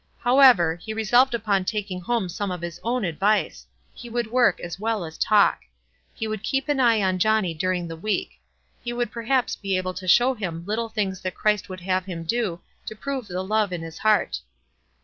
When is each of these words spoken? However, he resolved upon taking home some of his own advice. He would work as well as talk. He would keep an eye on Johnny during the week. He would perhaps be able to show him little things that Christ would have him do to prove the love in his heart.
However, 0.21 0.77
he 0.77 0.95
resolved 0.95 1.35
upon 1.35 1.63
taking 1.63 2.01
home 2.01 2.27
some 2.27 2.49
of 2.49 2.63
his 2.63 2.79
own 2.83 3.05
advice. 3.05 3.67
He 3.93 4.09
would 4.09 4.31
work 4.31 4.59
as 4.59 4.79
well 4.79 5.05
as 5.05 5.15
talk. 5.15 5.59
He 6.11 6.27
would 6.27 6.41
keep 6.41 6.67
an 6.69 6.79
eye 6.79 7.03
on 7.03 7.19
Johnny 7.19 7.53
during 7.53 7.87
the 7.87 7.95
week. 7.95 8.39
He 8.83 8.93
would 8.93 9.11
perhaps 9.11 9.55
be 9.55 9.77
able 9.77 9.93
to 9.93 10.07
show 10.07 10.33
him 10.33 10.65
little 10.65 10.89
things 10.89 11.21
that 11.21 11.35
Christ 11.35 11.69
would 11.69 11.81
have 11.81 12.05
him 12.05 12.23
do 12.23 12.61
to 12.87 12.95
prove 12.95 13.27
the 13.27 13.43
love 13.43 13.71
in 13.71 13.83
his 13.83 13.99
heart. 13.99 14.39